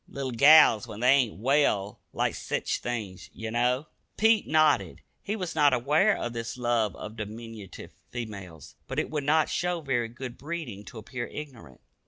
[0.07, 3.85] Little gals, when they ain't well, like sech things, ye know."
[4.17, 5.03] Pete nodded.
[5.21, 9.79] He was not aware of this love of diminutive females, but it would not show
[9.79, 11.81] very good breeding to appear ignorant.